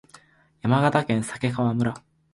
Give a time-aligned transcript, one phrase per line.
[0.63, 1.93] 山形県鮭川村